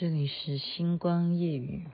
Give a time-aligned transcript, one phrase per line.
[0.00, 1.84] 这里是星光夜雨。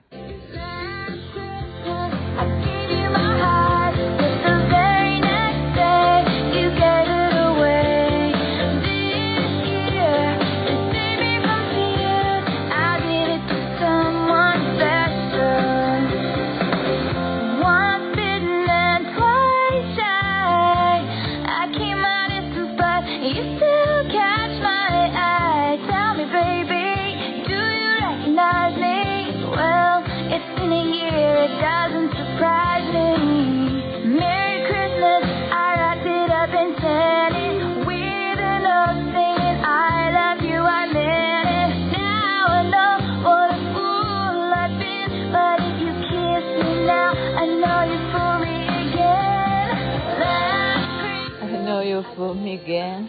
[52.27, 53.07] For me again,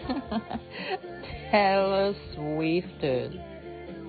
[1.50, 3.32] Taylor Swift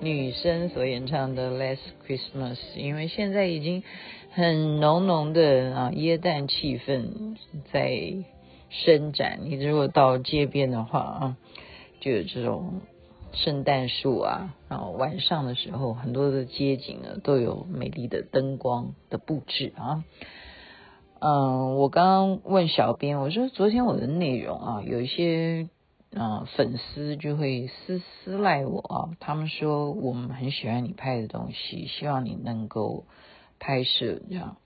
[0.00, 3.82] 女生所演唱的《Last Christmas》，因为现在已经
[4.30, 7.34] 很浓浓的啊耶诞气氛
[7.72, 8.22] 在
[8.68, 9.40] 伸展。
[9.42, 11.36] 你如果到街边的话啊，
[11.98, 12.80] 就有这种
[13.32, 20.04] 圣诞树啊，然后晚上的时候，很多的街景呢都有美丽的灯光的布置啊。
[21.22, 25.68] 嗯，我刚刚问小编，我说昨天我的内容啊，有一些
[26.12, 33.04] 嗯粉丝就会私私赖我啊，他们说我们很喜欢你拍的东西，希望你能够
[33.58, 34.56] 拍摄这样，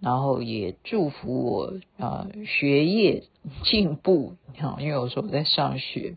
[0.00, 3.24] 然后也祝福我啊学业
[3.64, 6.16] 进步啊，因为我说我在上学，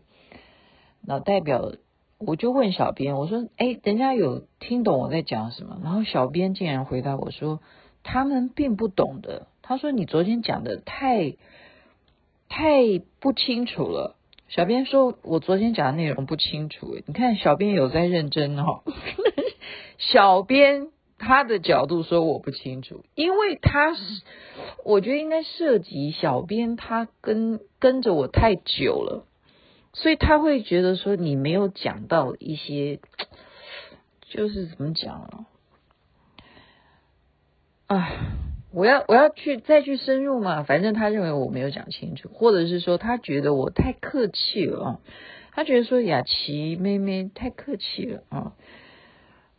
[1.00, 1.72] 那代表
[2.18, 5.80] 我就问小编，我说哎，人家有听懂我在讲什么？
[5.82, 7.60] 然后小编竟然回答我说，
[8.02, 9.46] 他们并不懂的。
[9.66, 11.36] 他说：“你昨天讲的太
[12.50, 12.82] 太
[13.18, 14.14] 不清楚了。”
[14.46, 18.82] 小编说：“我昨天讲的内容不清楚。”你看，小编有在认真哦。
[19.96, 24.22] 小编他的角度说我不清楚，因为他是，
[24.84, 29.26] 我觉得应该涉及小编他跟跟着我太久了，
[29.94, 33.00] 所以他会觉得说你没有讲到一些，
[34.20, 35.46] 就是怎么讲啊？
[37.86, 38.18] 哎。
[38.74, 40.64] 我要我要去再去深入嘛？
[40.64, 45.00] 反正他认为我没有讲清楚，或者是说他觉得我太客气了啊，
[45.52, 48.52] 他觉得说雅琪妹妹太客气了啊。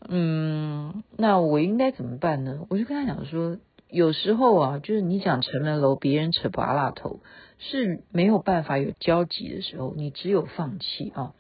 [0.07, 2.67] 嗯，那我应该怎么办呢？
[2.69, 3.57] 我就跟他讲说，
[3.89, 7.21] 有时候啊，就是你讲城门楼，别人扯麻辣头
[7.57, 11.33] 是没有办法有交集的时候，你只有放弃啊，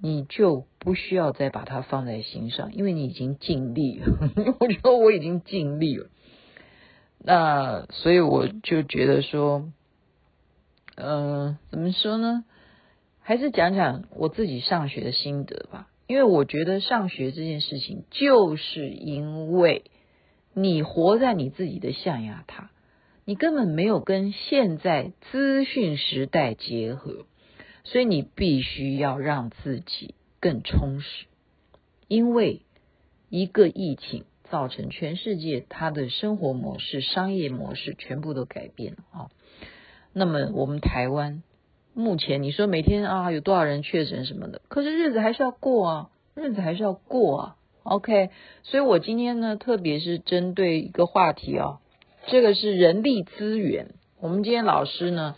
[0.00, 4.06] 你就不需要再把它放在心上，因为你已经尽力了。
[4.60, 6.06] 我觉得我已经尽力了。
[7.22, 9.70] 那所以我就觉得说，
[10.96, 12.44] 呃，怎么说呢？
[13.20, 15.88] 还是讲讲我自己上学的心得吧。
[16.06, 19.84] 因为我觉得上学这件事情，就是因为
[20.54, 22.70] 你活在你自己的象牙塔，
[23.26, 27.26] 你根本没有跟现在资讯时代结合，
[27.84, 31.26] 所以你必须要让自己更充实。
[32.08, 32.62] 因为
[33.28, 34.24] 一个疫情。
[34.50, 39.30] 造成全世界他的生活模式、商业模式全部都改变了啊。
[40.12, 41.42] 那么我们台湾
[41.94, 47.56] 目前你说每天啊有多少人确诊什么的，可是日子还是要过啊，日子还是要过啊。
[47.82, 48.30] OK，
[48.62, 51.78] 所以我今天呢，特别是针对一个话题啊，
[52.26, 53.94] 这个是人力资源。
[54.20, 55.34] 我们今天老师呢，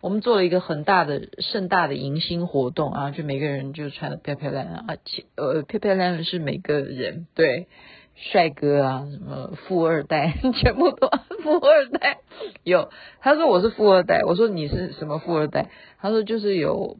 [0.00, 4.96] 我们做了一个很大的盛大的迎新活动啊，就每个人就穿的漂漂亮亮啊，
[5.34, 7.66] 呃漂漂亮亮是每个人对。
[8.14, 11.08] 帅哥啊，什么富二代， 全部都
[11.42, 12.18] 富二代。
[12.64, 12.90] 有，
[13.20, 15.70] 他说我是富二代，我说你是什么富二代？
[15.98, 16.98] 他说就是有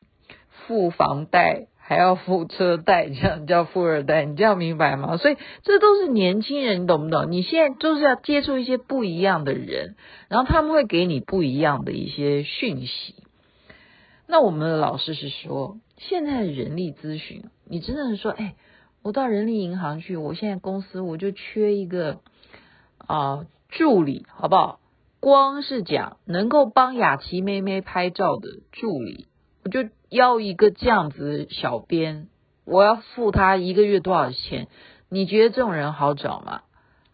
[0.67, 4.25] 付房贷还要付车贷，这样叫富二代。
[4.25, 5.19] 你这样明白吗？
[5.19, 7.31] 所以这都是年轻人，你懂不懂？
[7.31, 9.97] 你现在就是要接触一些不一样的人，
[10.29, 13.15] 然后他们会给你不一样的一些讯息。
[14.27, 18.55] 那我们的老师是说，现在的人力咨询，你真的是说，哎。
[19.03, 22.21] 我到人力银行去，我现在公司我就缺一个
[22.99, 24.79] 啊、助理，好不好？
[25.21, 29.27] 光是讲能够帮雅琪妹妹拍照的助理，
[29.65, 32.29] 我就要一个这样子小编，
[32.67, 34.69] 我要付他一个月多少钱？
[35.09, 36.61] 你觉得这种人好找吗？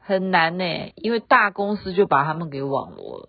[0.00, 0.64] 很难呢，
[0.96, 3.28] 因为大公司就把他们给网罗了。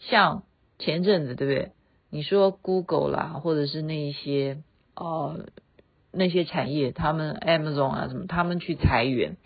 [0.00, 0.42] 像
[0.78, 1.72] 前阵子对不对？
[2.10, 4.62] 你说 Google 啦，或者是那一些
[4.96, 5.46] 呃。
[6.14, 9.36] 那些产业，他们 Amazon 啊什么，他们去裁员，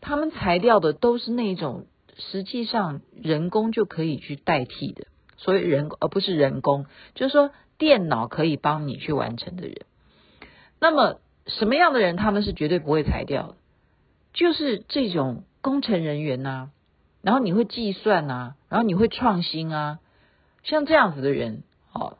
[0.00, 1.86] 他们裁掉的都是那种
[2.16, 5.06] 实际上人工就可以去代替的，
[5.36, 9.86] 所以人而不是人工，就是说电脑可以帮你去完成的人。
[10.80, 13.54] 那么什么样的人他们是绝对不会裁掉的？
[14.32, 16.70] 就是这种工程人员呐、啊，
[17.22, 19.98] 然后你会计算啊，然后你会创新啊，
[20.62, 21.62] 像这样子的人，
[21.92, 22.16] 哦，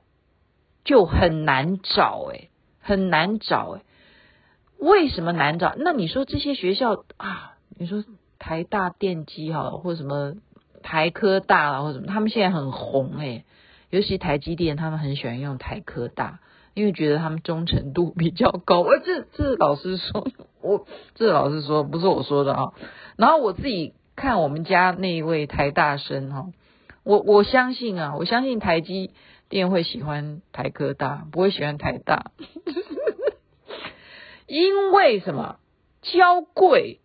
[0.85, 2.51] 就很难找诶，
[2.83, 3.81] 很难找诶。
[4.79, 5.75] 为什么难找？
[5.79, 8.05] 那你说这些学校啊，你说
[8.39, 10.35] 台大电机哈，或什么
[10.83, 13.45] 台科大啊，或什么，他们现在很红诶，
[13.91, 16.41] 尤其台积电，他们很喜欢用台科大。
[16.75, 20.27] 因为觉得他们忠诚度比较高， 而这这老师说，
[20.63, 22.73] 我这老师说，不是我说的啊。
[23.17, 26.47] 然后我自己看我们家那一位台大生哈，
[27.05, 29.11] 我我相信啊，我相信台积
[29.53, 32.33] 电会喜欢台科大，不会喜欢台大，
[34.49, 35.59] 因为什么？
[36.01, 37.01] 娇贵。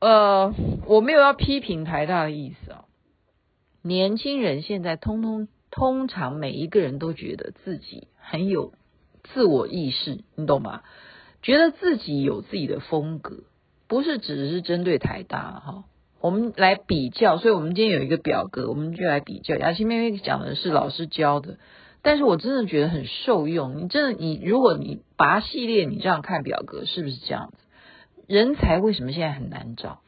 [0.00, 0.54] 呃，
[0.86, 2.86] 我没有要批评台大的意思啊。
[3.82, 5.46] 年轻人现在通通。
[5.70, 8.72] 通常每一个人都觉得自己很有
[9.22, 10.82] 自我意识，你懂吗？
[11.42, 13.44] 觉得自己有自己的风格，
[13.86, 15.84] 不是只是针对台大哈。
[16.20, 19.54] 我们来比较，所以我们今天有一个表格，我们就来比较。
[19.56, 21.58] 雅琪妹妹讲的是老师教的，
[22.02, 23.76] 但是我真的觉得很受用。
[23.76, 27.58] 你真的，你如果你把它系列，你这样看表格，是不是这样子？
[28.26, 30.00] 人才为什么现在很难找？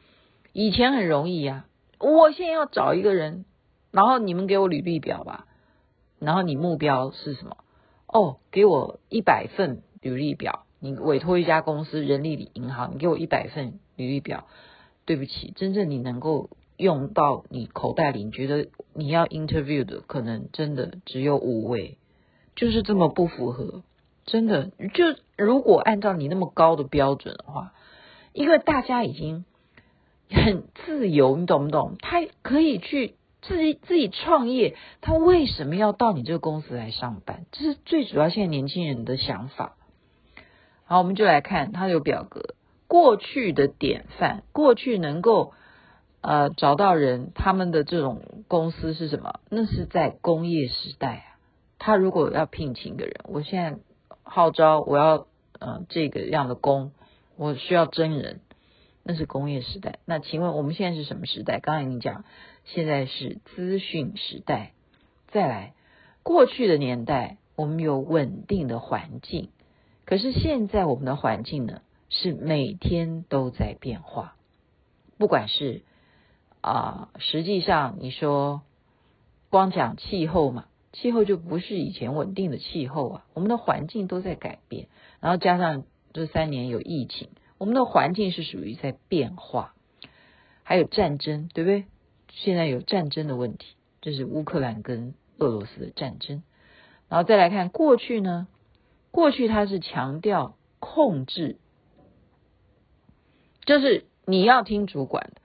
[0.51, 1.65] 以前很容易呀。
[1.97, 3.45] 我现在要找一个人，
[3.91, 5.45] 然后你们给我履历表吧。
[6.19, 7.57] 然后你目标是什么？
[8.05, 10.65] 哦，给我一百份履历表。
[10.79, 14.47] 你委托一家公司，人力银行，你给我一百份履历表。
[15.11, 21.97] 对不起，真正你能够用到你口袋里，你觉得你要 interview 的，可能真的只有五位，
[22.55, 23.83] 就是这么不符合。
[24.25, 25.03] 真的，就
[25.35, 27.73] 如果按照你那么高的标准的话，
[28.31, 29.43] 因为大家已经
[30.29, 31.97] 很自由，你懂不懂？
[31.99, 33.15] 他可以去。
[33.41, 37.45] 自己自己创业，他为什么要到你这个公司来上班？
[37.51, 39.75] 这是最主要现在年轻人的想法。
[40.85, 42.53] 好，我们就来看，他有表格，
[42.91, 45.53] 过去的典范，过去能够
[46.19, 49.39] 呃找到人，他们的这种公司是什么？
[49.49, 51.23] 那是在工业时代啊。
[51.79, 53.79] 他如果要聘请一个人，我现在
[54.23, 55.25] 号召我要
[55.57, 56.91] 呃这个样的工，
[57.37, 58.41] 我需要真人，
[59.03, 59.99] 那是工业时代。
[60.03, 61.61] 那请问我们现在是什么时代？
[61.61, 62.25] 刚才你讲。
[62.65, 64.73] 现在是资讯时代，
[65.29, 65.73] 再来，
[66.23, 69.49] 过去的年代我们有稳定的环境，
[70.05, 74.35] 可是现在我们的环境呢，是每天都在变化。
[75.17, 75.81] 不管是
[76.61, 78.61] 啊、实际上你说
[79.49, 84.87] 光讲气候嘛，气候就不是以前稳定的气候啊，我们的环境都在改变，
[85.19, 89.73] 然后加上这三年有疫情，我们的环境是属于在变化，
[90.61, 91.85] 还有战争，对不对？
[92.29, 96.43] 现在有战争的问题，这是乌克兰跟俄罗斯的战争。
[97.09, 98.47] 然后再来看过去呢，
[99.09, 101.57] 过去它是强调控制，
[103.71, 105.41] 就是你要听主管的，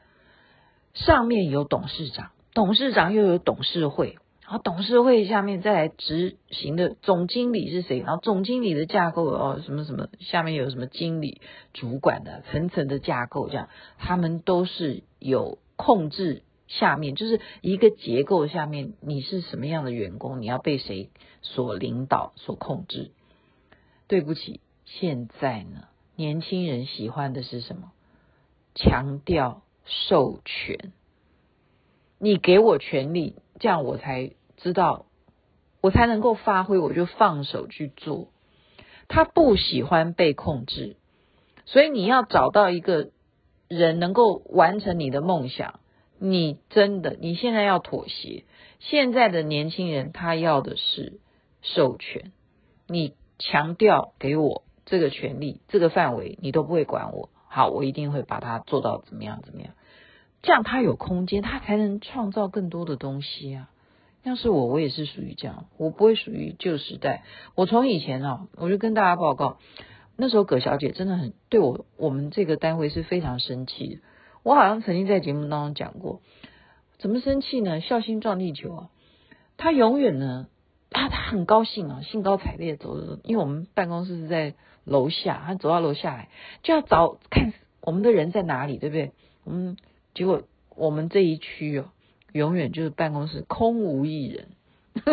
[0.94, 8.00] 上面有董事长，董事长又有董事会，然后董事会下面再来执行的总经理是谁？
[8.00, 11.40] 然后总经理的架构哦，什么什么，下面有什么经理、
[11.72, 16.42] 主管的层层的架构，这样他们都是有控制。
[16.66, 23.12] 下面就是一个结构，下面你是什么样的员工，你要被谁所领导、所控制？
[24.08, 25.84] 对不起，现在呢，
[26.16, 27.92] 年轻人喜欢的是什么？
[28.76, 30.92] 强调授权，
[32.18, 35.06] 你给我权力，这样我才知道，
[35.80, 38.28] 我才能够发挥，我就放手去做。
[39.08, 40.96] 他不喜欢被控制，
[41.64, 43.10] 所以你要找到一个
[43.66, 45.80] 人能够完成你的梦想。
[46.18, 48.44] 你真的，你现在要妥协。
[48.78, 51.20] 现在的年轻人他要的是
[51.62, 52.32] 授权，
[52.86, 57.30] 你强调给我这个权利、这个范围，你都不会管我。
[57.56, 59.72] 好，我一定会把它做到怎么样怎么样，
[60.42, 63.70] 这样他有空间，他才能创造更多的东西啊。
[64.24, 67.24] 要是我，我也是属于这样，我不会属于旧时代。
[67.54, 69.56] 我从以前啊，我就跟大家报告，
[70.16, 74.00] 那时候葛小姐真的很对我，我们这个单位是非常生气的。
[74.42, 76.20] 我好像曾经在节目当中讲过，
[76.98, 77.80] 怎么生气呢？
[77.80, 78.90] 孝心撞地球啊！
[79.56, 80.46] 他永远呢，
[80.96, 86.28] 他他很高兴啊，兴高采烈走走，因为我们办公室是在楼下，他走到楼下来
[86.62, 89.12] 就要找看我们的人在哪里，对不对？
[89.44, 89.76] 我们
[90.14, 90.42] 结果
[90.74, 91.90] 我们这一区哦，
[92.32, 94.48] 永远就是办公室空无一人。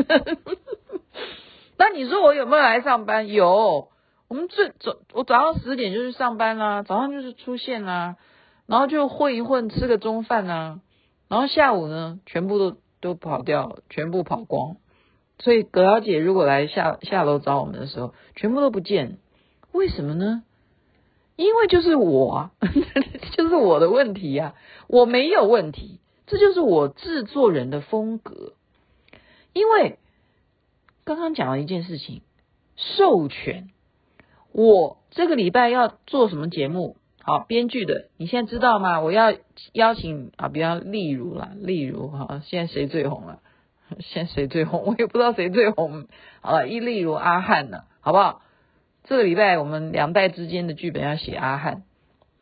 [1.77, 3.27] 那你说我有没有来上班？
[3.27, 3.89] 有，
[4.29, 8.15] 我们最早我早上十点就去上班啦，早上就是出现啦。
[8.65, 10.79] 然后就混一混，吃个中饭啊，
[11.27, 14.77] 然后下午呢，全部都都跑掉，全部跑光。
[15.39, 19.17] 所以葛小姐如果来下下楼找我们的时候，全部都不见。
[19.71, 20.43] 为什么呢？
[21.35, 22.51] 因为就是我啊，
[23.35, 24.55] 就是我的问题呀、啊，
[24.87, 28.53] 我没有问题，这就是我制作人的风格。
[29.51, 29.97] 因为
[31.03, 32.21] 刚刚讲了一件事情，
[32.75, 33.69] 授权，
[34.51, 36.97] 我这个礼拜要做什么节目？
[37.23, 39.01] 好，编剧的，你现在知道吗？
[39.01, 39.33] 我要
[39.71, 43.39] 邀请啊，比方例如啦，例如哈，现在谁最红了？
[43.99, 44.83] 现在谁最红？
[44.87, 46.07] 我也不知道谁最红。
[46.41, 48.41] 好了，一例如阿汉呢，好不好？
[49.03, 51.83] 这个礼拜我们两代之间的剧本要写阿汉。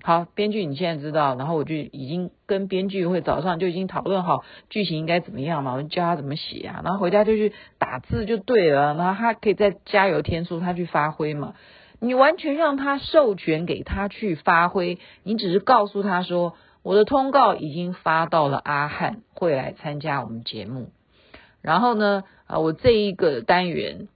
[0.03, 11.53] 好，编剧你现在知道，然后我就已经跟编剧会早上就已经讨论好剧情应该怎么样嘛，我就教他怎么写啊，然后回家就去打字就对了，然后他可以再加油添醋，他去发挥嘛。
[12.00, 20.89] 你完全让他授权给他去发挥，你只是告诉他说，我的通告已经发到了阿汉，会来参加我们节目。
[21.62, 24.08] 然后呢，啊，我这一个单元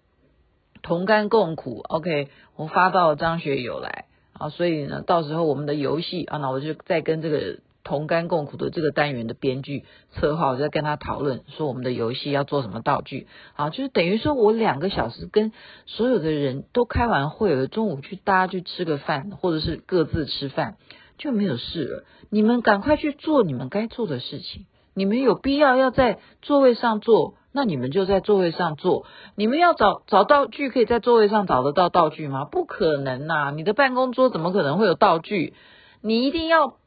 [0.81, 7.59] 同甘共苦，OK，我发到张学友来啊，所以呢，到时候我们的游戏啊，那我就再跟这个。
[7.87, 15.51] 同甘共苦的这个单元的编剧策划，我在跟他讨论说我们的游戏要做什么道具，啊，就是等于说我两个小时跟
[15.85, 20.77] 所有的人都开完会了，中午去大家去吃个饭，或者是各自吃饭
[21.19, 22.05] 就没有事了。
[22.31, 29.05] 你们赶快去做你们该做的事情，你们有必要要在座位上做，那你们就在座位上做。
[29.35, 32.45] 你们要找找道具，可以在座位上找得到道具吗？
[32.45, 35.53] 不可能呐，你的办公桌怎么可能会有道具？
[36.01, 36.77] 你一定要。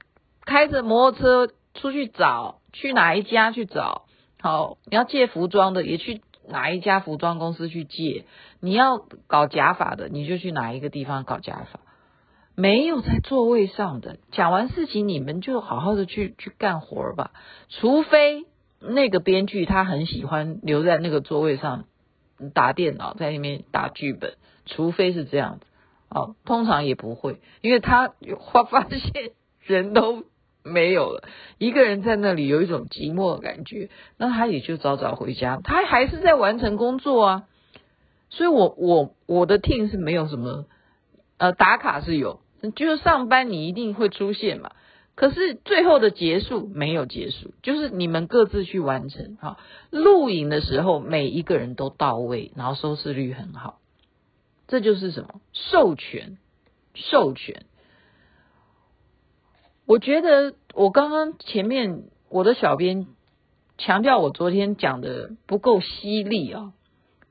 [0.48, 4.06] 开着摩托车出去找，去哪一家去找？
[4.40, 8.24] 好，你要借服装的，也去哪一家服装公司去借。
[8.58, 11.80] 你要搞假发的，你就去哪一个地方搞假发。
[12.60, 17.30] 没有在座位上的，讲完事情你们就好好的去去干活吧。
[17.68, 18.46] 除非
[18.80, 21.84] 那个编剧他很喜欢留在那个座位上
[22.54, 24.34] 打电脑，在那边打剧本，
[24.66, 25.66] 除非是这样子。
[26.10, 28.12] 哦，通常也不会，因为他
[28.52, 30.24] 发发现人都。
[30.64, 31.22] 没有了，
[31.56, 33.88] 一个人在那里有一种寂寞的感觉，
[34.18, 37.44] 那他也就早早回家，他还是在完成工作啊。
[38.28, 40.66] 所以我我我的 team 是没有什么，
[41.38, 42.40] 呃，打卡是有，
[42.74, 44.72] 就是上班你一定会出现嘛。
[45.14, 49.58] 可是最后的结束没有结束，就是你们各自去完成哈。
[49.90, 53.80] 录影的时候每一个人都到位，然后收视率很好，
[54.68, 55.40] 这就是什么？
[55.52, 56.38] 授权，
[56.94, 57.64] 授权。
[59.86, 63.08] 我觉得我刚刚前面我的小编
[63.76, 66.74] 强调我昨天讲的不够犀利啊，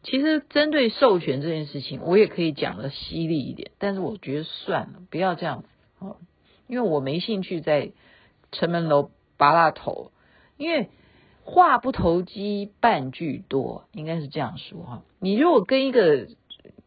[0.10, 5.68] 其实针对授权这件事情，我也可以讲的犀利一点，但是我觉得算了，不要这样子
[6.00, 6.16] 啊，
[6.68, 7.92] 因为我没兴趣在
[8.54, 10.12] 城门楼拔蜡头，
[10.56, 10.88] 因为
[11.44, 15.04] 话不投机半句多，应该是这样说哈。
[15.20, 16.30] 你如果跟一个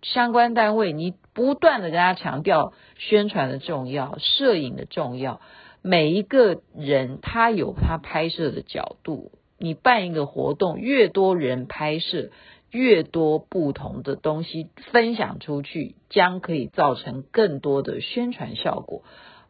[0.01, 5.43] 相关单位，你不断的跟他强调宣传的重要，摄影的重要。
[5.83, 12.31] 每一个人他有他拍摄的角度，你办一个活动，越多人拍摄，
[12.71, 19.03] 越多不同的东西分享出去，将可以造成更多的宣传效果。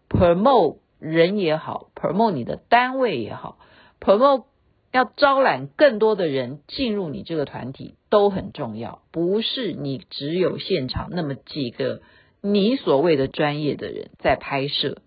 [0.09, 3.59] promote 人也好，promote 你的单位也好
[4.01, 4.45] ，promote
[4.93, 12.03] 要招揽更多的人进入你这个团体都很重要，不是你只有现场那么几个
[12.41, 14.99] 你所谓的专业的人在拍摄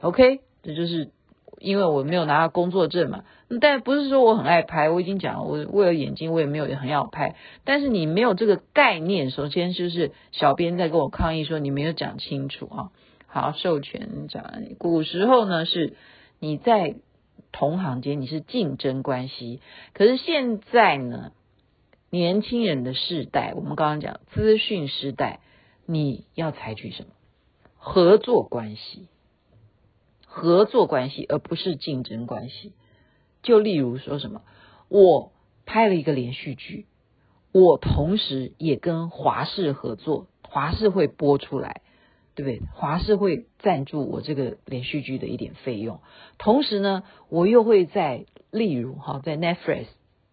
[0.00, 0.40] ，OK？
[0.62, 1.10] 这就是
[1.60, 3.24] 因为我没有拿到工作证嘛，
[3.60, 7.36] 但不是说我很爱拍，我已经讲了，我为了眼睛我也没有很要拍。
[7.64, 12.90] 但是你没有这个概念，首先就是小编在跟我抗议说你没有讲清楚啊。
[13.26, 14.44] 好，授权讲，
[14.78, 15.96] 古时候呢是
[16.38, 16.96] 你在
[17.52, 19.60] 同行间你是竞争关系，
[19.92, 21.32] 可是现在呢，
[22.10, 25.40] 年轻人的世代，我们刚刚讲资讯时代，
[25.86, 27.10] 你要采取什么
[27.76, 29.08] 合作关系？
[30.38, 32.72] 合作关系，而不是竞争关系。
[33.42, 34.42] 就例如说什么，
[34.88, 35.32] 我
[35.66, 36.86] 拍了一个连续剧，
[37.52, 41.82] 我同时也跟华视合作，华视会播出来，
[42.34, 42.62] 对不对？
[42.72, 46.00] 华视会赞助我这个连续剧的一点费用。
[46.38, 49.86] 同时呢，我又会在例如哈，在 Netflix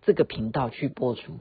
[0.04, 1.40] 这个频道去播出，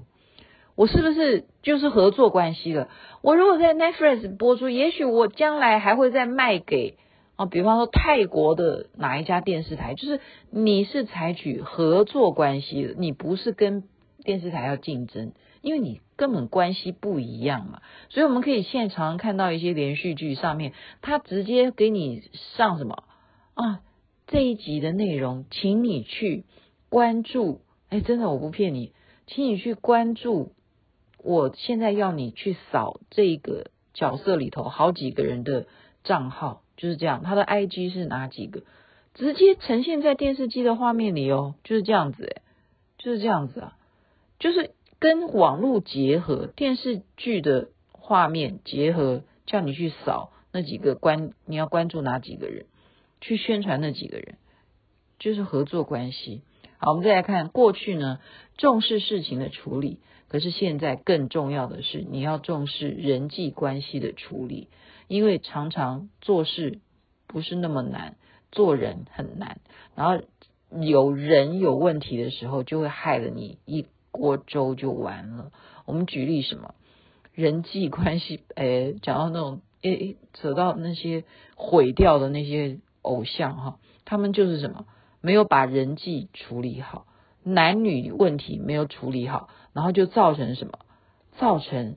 [0.75, 2.89] 我是不是就是合作关系了？
[3.23, 6.97] 我如果在 Netflix 播出，也许我将来还会再卖给。
[7.37, 13.85] 啊，比方说泰国的哪一家电视台，就是你是采取合作关系的，你不是跟
[14.23, 17.83] 电视台要竞争，因为你根本关系不一样嘛。
[18.09, 20.73] 所以我们可以现在常常看到一些连续剧上面，
[21.03, 22.23] 他直接给你
[22.57, 23.05] 上什么
[23.55, 23.81] 啊，
[24.27, 26.45] 这一集的内容，请你去
[26.89, 27.61] 关注。
[27.91, 28.93] 哎，真的我不骗你，
[29.27, 30.53] 请你去关注。
[31.19, 35.67] 我现在要你去扫这个角色里头好几个人的
[36.03, 37.23] 账号，就是这样。
[37.23, 38.63] 他的 IG 是哪几个？
[39.15, 42.43] 直接呈现在电视机的画面里哦，就是这样子，诶，
[42.99, 43.77] 就是这样子啊，
[44.41, 52.67] 就是跟网络结合，电视剧的画面结合，叫你去扫那几个关，你要关注哪几个人，
[53.21, 54.37] 去宣传那几个人，
[55.21, 56.43] 就是合作关系。
[56.85, 58.19] 好，我们再来看过去呢，
[58.59, 64.69] 重视事情的处理，可是现在更重要的是，你要重视人际关系的处理，
[65.09, 66.81] 因为常常做事
[67.27, 68.17] 不是那么难，
[68.53, 69.63] 做人很难，
[69.95, 70.23] 然后
[70.79, 75.53] 有人有问题的时候，就会害了你一锅粥就完了。
[75.87, 76.75] 我们举例什么？
[77.33, 81.25] 人际关系，哎，讲到那种，哎，扯到那些
[81.57, 84.85] 毁掉的那些偶像哈，他们就是什么？
[85.25, 87.07] 没有把人际处理好，
[87.43, 90.81] 男女问题没有处理好，然后就造成什么？
[91.39, 91.97] 造成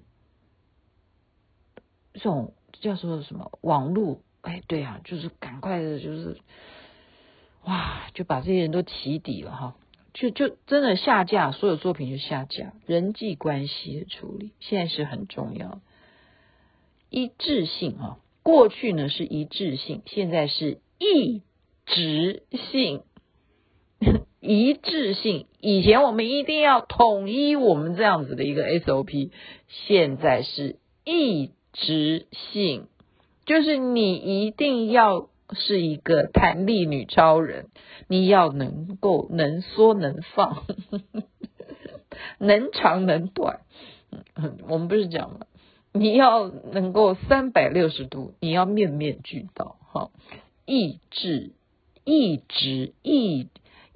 [2.14, 3.52] 这种叫做什么？
[3.60, 4.22] 网络？
[4.44, 6.38] 哎，对啊，就是赶快的，就是
[7.66, 9.76] 哇，就把这些人都起底了哈，
[10.14, 12.72] 就就真的下架，所有作品就下架。
[12.86, 15.82] 人际关系的处理现在是很重要，
[17.10, 21.44] 一致性啊，过去呢是一致性，现在是一
[21.86, 23.04] 直性。
[24.48, 29.32] 一致性，以前我们一定要统一我们这样子的一个 SOP，
[29.68, 32.88] 现在是异质性，
[33.46, 37.68] 就是你一定要是一个弹力女超人，
[38.08, 40.64] 你要能够能缩能放，
[42.40, 43.60] 能长能短。
[44.70, 45.40] 我们不是讲吗？
[45.92, 50.10] 你要能够三百六十度，你要面面俱到，哈，
[50.66, 51.52] 异质，
[52.06, 53.50] 异质，异。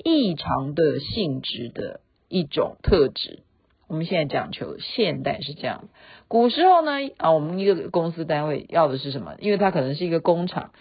[0.04, 3.40] 异常的性质的一种特质，
[3.88, 5.90] 我们现在讲求现代是这样。
[6.28, 9.36] 古时候呢，啊，我们一个公司单位要的是什么？
[9.40, 10.72] 因为它可能是一个工厂，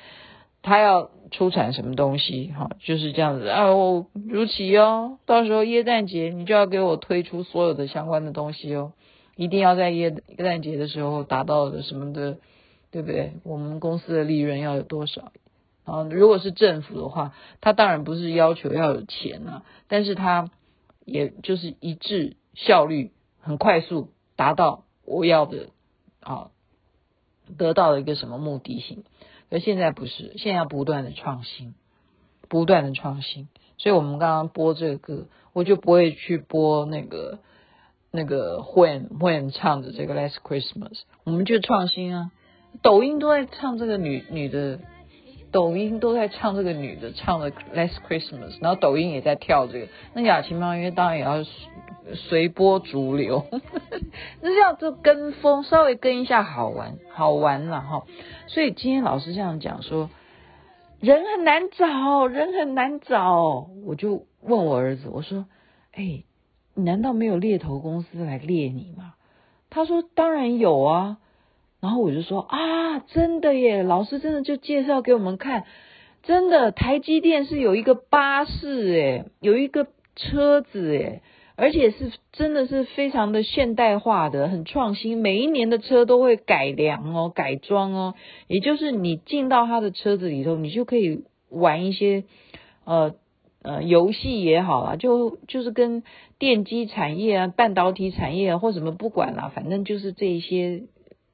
[0.62, 3.48] 它要出产什么东西，哈，就是这样子。
[3.48, 8.92] 啊，我如期哦，到时候耶诞节你就要给我推出所有的相关的东西哦，
[9.36, 12.38] 一定要在耶耶诞节的时候达到的什么的，
[12.90, 13.32] 对不对？
[13.42, 15.32] 我们公司的利润要有多少？
[15.84, 20.50] 啊，如果是政府的话，他当然不是要求要有钱啊，但是他
[21.04, 25.70] 也就是一致效率很快速达到我要的
[26.20, 26.50] 啊，
[27.56, 29.04] 得到了一个什么目的性？
[29.50, 31.74] 而现在不是，现在要不断的创新，
[32.48, 33.48] 不断的创新。
[33.78, 37.40] 所以我们刚刚播这个歌，我就不会去播那个
[38.12, 42.30] 那个 When When 唱的这个 Last Christmas，我们就创新啊，
[42.82, 44.78] 抖音都在唱这个女女的。
[45.52, 49.88] 抖音都在唱这个女的唱的《Last Christmas》，然后抖音也在跳这个。
[50.14, 51.44] 那雅琴妈因为当然也要
[52.14, 53.46] 随波逐流，
[54.40, 58.04] 那这样就跟风，稍微跟一下好玩，好玩了哈。
[58.46, 60.10] 所以今天老师这样讲说，
[61.00, 63.68] 人很难找，人很难找。
[63.84, 65.46] 我就问我儿子，我说
[65.94, 66.24] ：“哎，
[66.74, 69.14] 你难道没有猎头公司来猎你吗？”
[69.70, 71.18] 他说：“当然有啊。”
[71.80, 73.82] 然后我就说啊，真的耶！
[73.82, 75.64] 老师真的就介绍给我们看，
[76.22, 81.22] 真的台积电是有一个巴士诶，有一个车子诶，
[81.56, 85.16] 而且是真的是非常的现代化的，很创新。
[85.16, 88.14] 每一年的车都会改良哦，改装哦，
[88.46, 92.24] 也就是你进到他的车子里头，你就可以玩一些
[92.84, 93.14] 呃
[93.62, 96.02] 呃游戏也好啊，就就是跟
[96.38, 100.82] 电机产业啊、半导体产业啊或什么不管啦，反正就是这一些。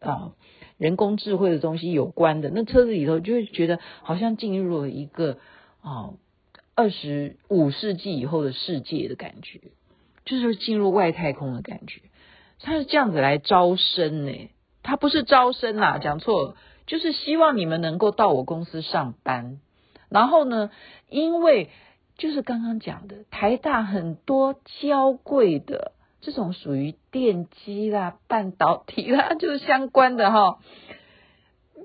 [0.00, 0.32] 啊，
[0.78, 5.38] 人工智慧的东西有关的，那车子里头就会觉得好像进入了一个
[5.80, 6.10] 啊
[6.74, 9.60] 二十五世纪以后的世界的感觉，
[10.24, 12.02] 就是进入外太空的感觉。
[12.60, 14.50] 他是这样子来招生呢，
[14.82, 16.56] 他不是招生啦，讲错了，
[16.86, 19.60] 就是希望你们能够到我公司上班。
[20.08, 20.70] 然后呢，
[21.08, 21.70] 因为
[22.16, 25.92] 就是刚刚讲的，台大很多娇贵的。
[26.26, 30.58] 这种属于电机啦、半导体啦， 就是相关的哈，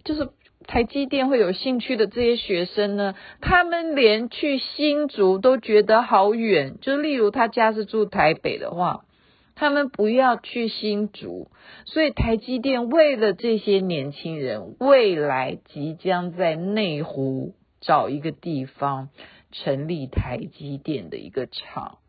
[0.03, 0.29] 就是
[0.65, 6.79] 台积电会有兴趣的这些学生呢，他们连去新竹都觉得好远。
[6.81, 9.05] 就例如他家是住台北的话，
[9.53, 11.51] 他们不要去新竹。
[11.85, 19.09] 所以台积电为了这些年轻人，未来即将在内湖找一个地方
[19.51, 21.99] 成立台积电的一个厂。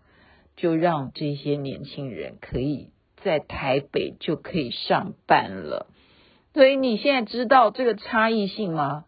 [0.57, 2.91] 就让这些年轻人可以
[3.23, 5.87] 在台北就可以上班了，
[6.55, 9.05] 所以你现在知道这个差异性吗？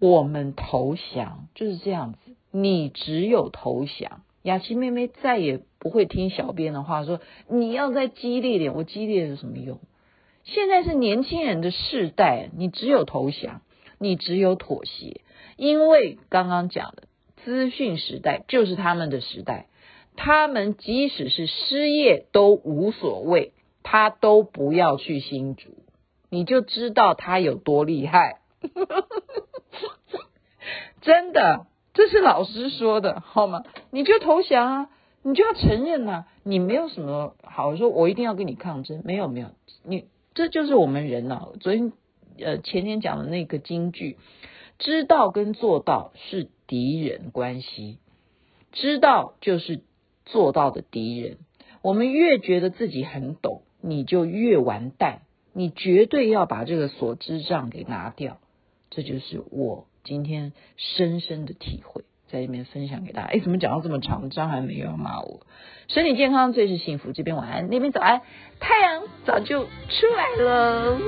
[0.00, 2.18] 我们投降就是这样子，
[2.50, 4.22] 你只有投降。
[4.42, 9.78] 雅琪妹妹再也不会听小编的话，说你要再激烈点，我激烈有什么用？
[10.42, 13.60] 现在是年轻人的世代，你只有投降，
[13.98, 15.20] 你只有妥协，
[15.56, 17.04] 因为刚刚讲的
[17.44, 19.66] 资讯时代就是他们的时代，
[20.16, 25.70] 他们即使是失业都无所谓，他都不要去新竹，
[26.30, 28.40] 你就知道他有多厉害，
[31.00, 33.64] 真的，这是老师说的，好吗？
[33.90, 34.90] 你就投降啊，
[35.22, 39.48] 你就要承认啊，你没有什么好说，我一定要跟你抗争，没有没有，
[39.82, 40.06] 你。
[40.34, 41.92] 这就是我们人啊，昨天
[42.38, 44.16] 呃前天讲的那个金句，
[44.78, 47.98] 知道跟做到是敌人关系，
[48.72, 49.82] 知道就是
[50.32, 51.36] 做到的敌人，
[51.82, 55.20] 我们越觉得自己很懂，你就越完蛋。
[55.52, 58.38] 你绝对要把这个所知障给拿掉，
[58.88, 63.28] 这就是我今天深深的体会，在这边分享给大家。
[63.28, 65.46] 哎，怎么讲到这么长，张涵没有骂我。
[65.88, 68.22] 身体健康最是幸福，这边晚安，那边早安，
[68.60, 69.68] 太阳早就出
[70.16, 70.98] 来了。